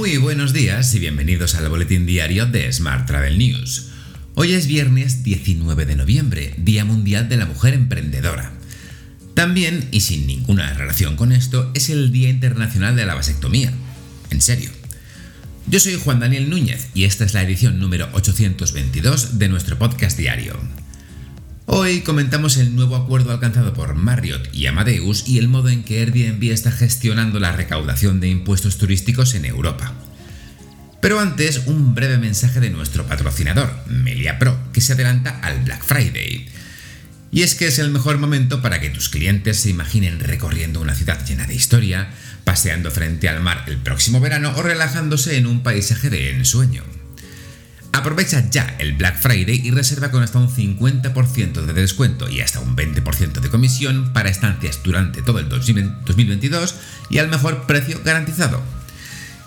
[0.00, 3.88] Muy buenos días y bienvenidos al boletín diario de Smart Travel News.
[4.34, 8.50] Hoy es viernes 19 de noviembre, Día Mundial de la Mujer Emprendedora.
[9.34, 13.74] También, y sin ninguna relación con esto, es el Día Internacional de la Vasectomía.
[14.30, 14.70] En serio.
[15.66, 20.16] Yo soy Juan Daniel Núñez y esta es la edición número 822 de nuestro podcast
[20.16, 20.58] diario.
[21.72, 26.00] Hoy comentamos el nuevo acuerdo alcanzado por Marriott y Amadeus y el modo en que
[26.00, 29.94] Airbnb está gestionando la recaudación de impuestos turísticos en Europa.
[31.00, 35.84] Pero antes, un breve mensaje de nuestro patrocinador, Melia Pro, que se adelanta al Black
[35.84, 36.48] Friday.
[37.30, 40.96] Y es que es el mejor momento para que tus clientes se imaginen recorriendo una
[40.96, 42.10] ciudad llena de historia,
[42.42, 46.82] paseando frente al mar el próximo verano o relajándose en un paisaje de ensueño.
[47.92, 52.60] Aprovecha ya el Black Friday y reserva con hasta un 50% de descuento y hasta
[52.60, 56.74] un 20% de comisión para estancias durante todo el 2022
[57.10, 58.62] y al mejor precio garantizado.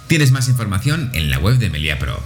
[0.07, 2.21] Tienes más información en la web de Melia Pro.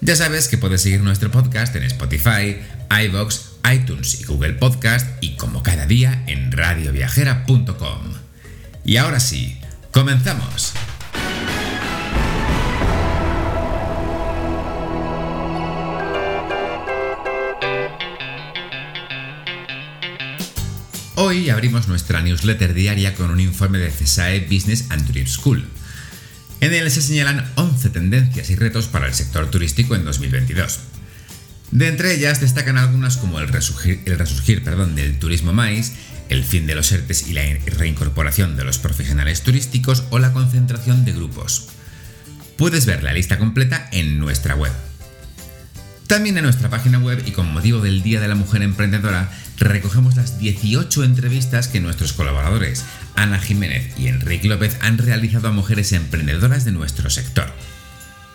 [0.00, 2.56] Ya sabes que puedes seguir nuestro podcast en Spotify,
[2.90, 3.40] iVoox,
[3.72, 8.14] iTunes y Google Podcast y como cada día en radioviajera.com.
[8.84, 9.58] Y ahora sí,
[9.90, 10.72] comenzamos.
[21.18, 25.64] Hoy abrimos nuestra newsletter diaria con un informe de CESAE Business and Trip School.
[26.60, 30.78] En él se señalan 11 tendencias y retos para el sector turístico en 2022.
[31.70, 35.92] De entre ellas destacan algunas como el resurgir, el resurgir perdón, del turismo maíz,
[36.28, 41.06] el fin de los ERTES y la reincorporación de los profesionales turísticos o la concentración
[41.06, 41.68] de grupos.
[42.58, 44.72] Puedes ver la lista completa en nuestra web.
[46.08, 50.16] También en nuestra página web y con motivo del Día de la Mujer Emprendedora recogemos
[50.16, 55.92] las 18 entrevistas que nuestros colaboradores Ana Jiménez y Enrique López han realizado a mujeres
[55.92, 57.52] emprendedoras de nuestro sector.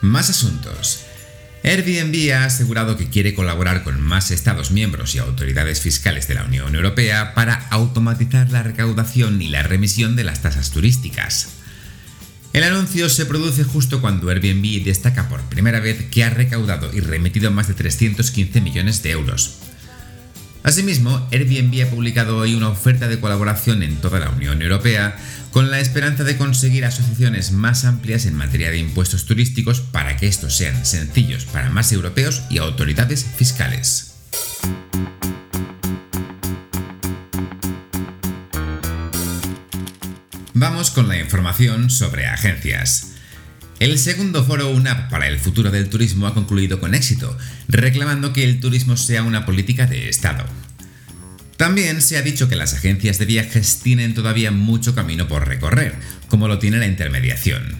[0.01, 1.05] Más asuntos.
[1.63, 6.43] Airbnb ha asegurado que quiere colaborar con más Estados miembros y autoridades fiscales de la
[6.43, 11.49] Unión Europea para automatizar la recaudación y la remisión de las tasas turísticas.
[12.53, 16.99] El anuncio se produce justo cuando Airbnb destaca por primera vez que ha recaudado y
[16.99, 19.59] remitido más de 315 millones de euros.
[20.63, 25.17] Asimismo, Airbnb ha publicado hoy una oferta de colaboración en toda la Unión Europea
[25.51, 30.27] con la esperanza de conseguir asociaciones más amplias en materia de impuestos turísticos para que
[30.27, 34.13] estos sean sencillos para más europeos y autoridades fiscales.
[40.53, 43.10] Vamos con la información sobre agencias.
[43.81, 47.35] El segundo foro UNAP para el futuro del turismo ha concluido con éxito,
[47.67, 50.45] reclamando que el turismo sea una política de Estado.
[51.57, 55.95] También se ha dicho que las agencias de viajes tienen todavía mucho camino por recorrer,
[56.27, 57.75] como lo tiene la intermediación.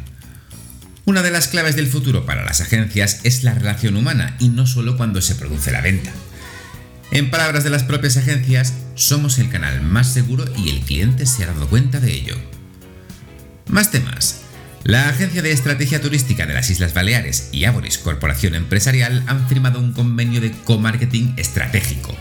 [1.06, 4.66] Una de las claves del futuro para las agencias es la relación humana y no
[4.66, 6.12] solo cuando se produce la venta.
[7.12, 11.44] En palabras de las propias agencias, somos el canal más seguro y el cliente se
[11.44, 12.38] ha dado cuenta de ello.
[13.68, 14.41] Más temas.
[14.84, 19.80] La Agencia de Estrategia Turística de las Islas Baleares y Aboris Corporación Empresarial han firmado
[19.80, 22.18] un convenio de co-marketing estratégico.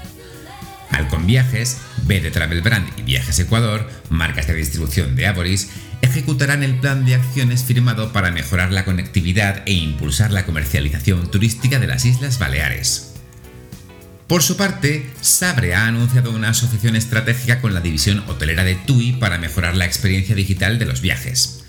[0.91, 5.71] Alcon Viajes, B de Travel Brand y Viajes Ecuador, marcas de distribución de Aboris,
[6.03, 11.79] ejecutarán el plan de acciones firmado para mejorar la conectividad e impulsar la comercialización turística
[11.79, 13.15] de las Islas Baleares.
[14.27, 19.13] Por su parte, Sabre ha anunciado una asociación estratégica con la división hotelera de TUI
[19.13, 21.60] para mejorar la experiencia digital de los viajes.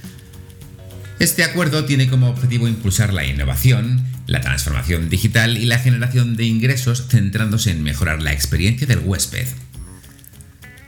[1.21, 6.45] Este acuerdo tiene como objetivo impulsar la innovación, la transformación digital y la generación de
[6.45, 9.45] ingresos centrándose en mejorar la experiencia del huésped.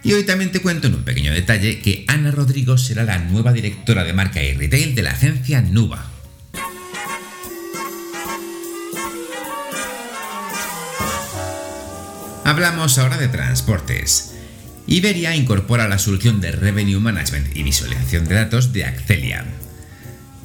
[0.02, 3.54] Y hoy también te cuento en un pequeño detalle que Ana Rodrigo será la nueva
[3.54, 6.04] directora de marca y retail de la agencia Nuba.
[12.44, 14.34] Hablamos ahora de transportes.
[14.88, 19.46] Iberia incorpora la solución de Revenue Management y visualización de datos de Accelia.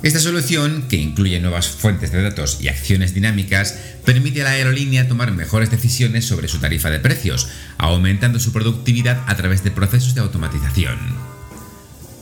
[0.00, 5.08] Esta solución, que incluye nuevas fuentes de datos y acciones dinámicas, permite a la aerolínea
[5.08, 7.48] tomar mejores decisiones sobre su tarifa de precios,
[7.78, 10.98] aumentando su productividad a través de procesos de automatización.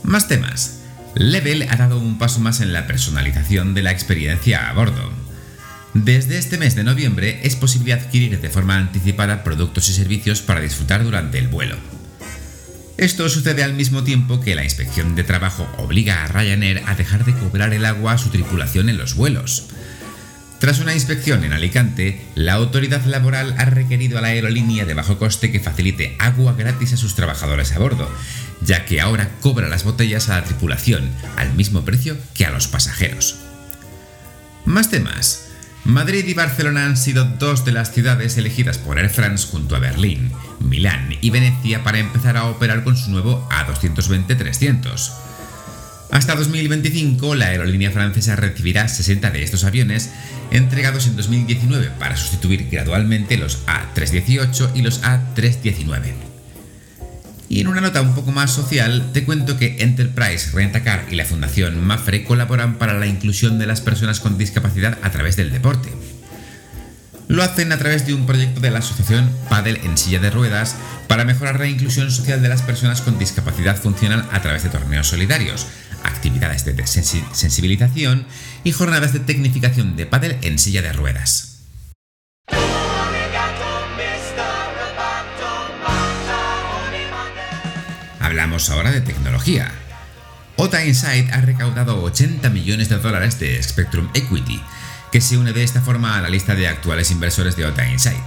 [0.03, 0.79] Más temas.
[1.13, 5.11] Level ha dado un paso más en la personalización de la experiencia a bordo.
[5.93, 10.61] Desde este mes de noviembre es posible adquirir de forma anticipada productos y servicios para
[10.61, 11.75] disfrutar durante el vuelo.
[12.97, 17.25] Esto sucede al mismo tiempo que la inspección de trabajo obliga a Ryanair a dejar
[17.25, 19.67] de cobrar el agua a su tripulación en los vuelos.
[20.59, 25.19] Tras una inspección en Alicante, la autoridad laboral ha requerido a la aerolínea de bajo
[25.19, 28.09] coste que facilite agua gratis a sus trabajadores a bordo,
[28.61, 32.67] ya que ahora cobra las botellas a la tripulación al mismo precio que a los
[32.67, 33.35] pasajeros.
[34.65, 35.46] Más temas.
[35.87, 39.79] Madrid y Barcelona han sido dos de las ciudades elegidas por Air France junto a
[39.79, 45.13] Berlín, Milán y Venecia para empezar a operar con su nuevo A220-300.
[46.11, 50.11] Hasta 2025, la aerolínea francesa recibirá 60 de estos aviones
[50.51, 56.36] entregados en 2019 para sustituir gradualmente los A318 y los A319.
[57.49, 61.25] Y en una nota un poco más social, te cuento que Enterprise Rentacar y la
[61.25, 65.93] Fundación Mafre colaboran para la inclusión de las personas con discapacidad a través del deporte.
[67.29, 70.75] Lo hacen a través de un proyecto de la asociación Padel en silla de ruedas
[71.07, 75.07] para mejorar la inclusión social de las personas con discapacidad funcional a través de torneos
[75.07, 75.67] solidarios,
[76.03, 78.25] actividades de sensibilización
[78.63, 81.56] y jornadas de tecnificación de pádel en silla de ruedas.
[88.27, 89.71] Hablamos ahora de tecnología.
[90.57, 94.61] OTA Insight ha recaudado 80 millones de dólares de Spectrum Equity,
[95.13, 98.25] que se une de esta forma a la lista de actuales inversores de OTA Insight.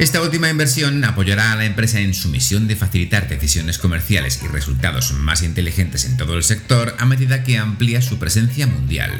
[0.00, 4.48] Esta última inversión apoyará a la empresa en su misión de facilitar decisiones comerciales y
[4.48, 9.12] resultados más inteligentes en todo el sector a medida que amplía su presencia mundial.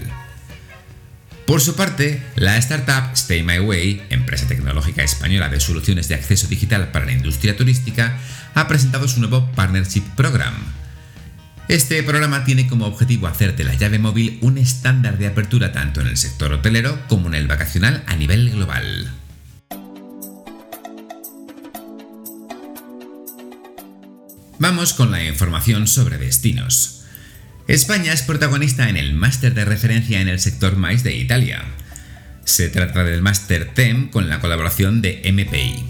[1.51, 6.47] Por su parte, la startup Stay My Way, empresa tecnológica española de soluciones de acceso
[6.47, 8.21] digital para la industria turística,
[8.55, 10.55] ha presentado su nuevo Partnership Program.
[11.67, 16.01] Este programa tiene como objetivo hacer de la llave móvil un estándar de apertura tanto
[16.01, 19.11] en el sector hotelero como en el vacacional a nivel global.
[24.61, 27.00] Vamos con la información sobre destinos.
[27.71, 31.63] España es protagonista en el máster de referencia en el sector MAIS de Italia.
[32.43, 35.85] Se trata del máster TEM con la colaboración de MPI.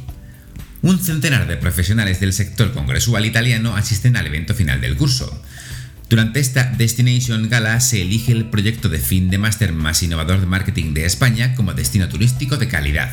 [0.82, 5.42] Un centenar de profesionales del sector congresual italiano asisten al evento final del curso.
[6.10, 10.46] Durante esta Destination Gala se elige el proyecto de fin de máster más innovador de
[10.46, 13.10] marketing de España como destino turístico de calidad.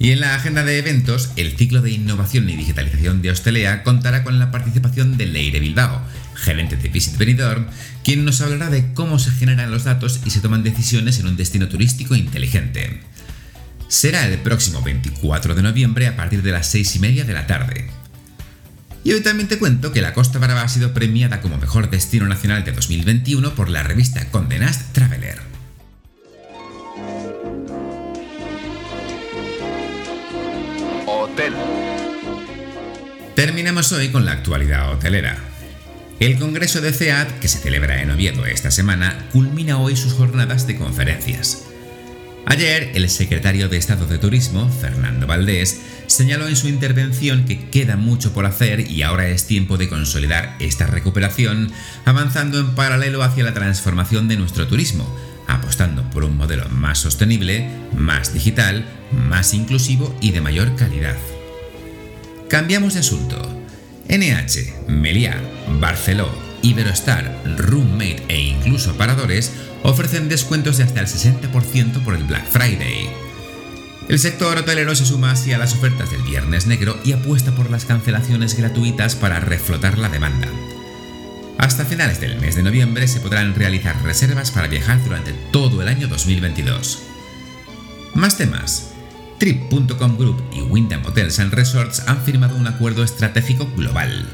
[0.00, 4.24] Y en la agenda de eventos, el ciclo de innovación y digitalización de Hostelea contará
[4.24, 7.66] con la participación de Leire Bilbao, gerente de Visit Benidorm,
[8.02, 11.36] quien nos hablará de cómo se generan los datos y se toman decisiones en un
[11.36, 13.00] destino turístico inteligente.
[13.88, 17.46] Será el próximo 24 de noviembre a partir de las 6 y media de la
[17.46, 17.86] tarde.
[19.04, 22.26] Y hoy también te cuento que la Costa Brava ha sido premiada como mejor destino
[22.26, 25.38] nacional de 2021 por la revista Condé Nast Traveler.
[31.06, 31.52] Hotel.
[33.36, 35.53] Terminamos hoy con la actualidad hotelera.
[36.20, 40.66] El Congreso de CEAT, que se celebra en Oviedo esta semana, culmina hoy sus jornadas
[40.66, 41.64] de conferencias.
[42.46, 47.96] Ayer, el secretario de Estado de Turismo, Fernando Valdés, señaló en su intervención que queda
[47.96, 51.72] mucho por hacer y ahora es tiempo de consolidar esta recuperación,
[52.04, 55.12] avanzando en paralelo hacia la transformación de nuestro turismo,
[55.48, 61.16] apostando por un modelo más sostenible, más digital, más inclusivo y de mayor calidad.
[62.48, 63.53] Cambiamos de asunto.
[64.08, 65.40] NH, Meliá,
[65.80, 66.28] Barceló,
[66.62, 69.52] Iberostar, Roommate e incluso Paradores
[69.82, 73.08] ofrecen descuentos de hasta el 60% por el Black Friday.
[74.08, 77.70] El sector hotelero se suma así a las ofertas del Viernes Negro y apuesta por
[77.70, 80.48] las cancelaciones gratuitas para reflotar la demanda.
[81.58, 85.88] Hasta finales del mes de noviembre se podrán realizar reservas para viajar durante todo el
[85.88, 87.02] año 2022.
[88.14, 88.93] Más temas.
[89.38, 94.26] Trip.com Group y Wyndham Hotels and Resorts han firmado un acuerdo estratégico global.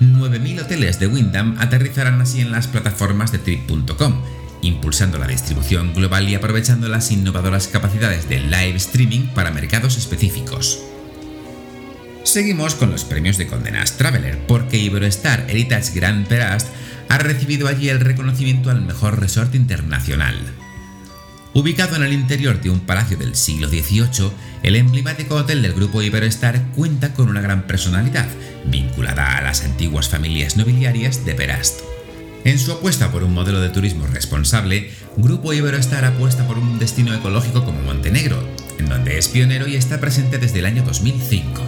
[0.00, 4.22] 9.000 hoteles de Wyndham aterrizarán así en las plataformas de Trip.com,
[4.62, 10.80] impulsando la distribución global y aprovechando las innovadoras capacidades de live streaming para mercados específicos.
[12.22, 16.68] Seguimos con los premios de Condenas Traveler, porque Iberostar Heritage Grand Perast
[17.08, 20.36] ha recibido allí el reconocimiento al mejor resort internacional.
[21.54, 24.32] Ubicado en el interior de un palacio del siglo XVIII,
[24.64, 28.26] el emblemático hotel del grupo Iberostar cuenta con una gran personalidad,
[28.66, 31.78] vinculada a las antiguas familias nobiliarias de Perast.
[32.42, 37.14] En su apuesta por un modelo de turismo responsable, Grupo Iberostar apuesta por un destino
[37.14, 38.42] ecológico como Montenegro,
[38.80, 41.62] en donde es pionero y está presente desde el año 2005.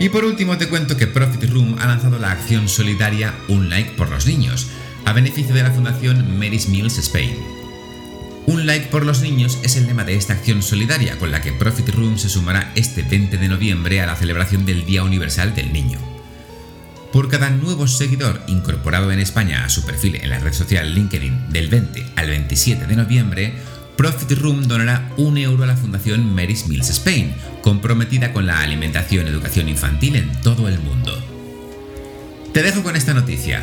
[0.00, 3.92] Y por último te cuento que Profit Room ha lanzado la acción solidaria Un Like
[3.98, 4.68] por los Niños,
[5.04, 7.57] a beneficio de la fundación Mary's Mills Spain.
[8.48, 11.52] Un like por los niños es el lema de esta acción solidaria con la que
[11.52, 15.70] Profit Room se sumará este 20 de noviembre a la celebración del Día Universal del
[15.70, 15.98] Niño.
[17.12, 21.50] Por cada nuevo seguidor incorporado en España a su perfil en la red social LinkedIn
[21.50, 23.52] del 20 al 27 de noviembre,
[23.98, 29.26] Profit Room donará un euro a la Fundación Mary's Mills Spain, comprometida con la alimentación
[29.26, 31.22] y educación infantil en todo el mundo.
[32.54, 33.62] Te dejo con esta noticia.